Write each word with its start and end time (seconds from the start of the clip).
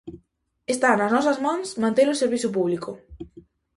Está 0.73 0.89
nas 0.93 1.13
nosas 1.15 1.37
mans 1.45 1.69
mantelo 1.83 2.19
servizo 2.21 2.49
público. 2.57 2.91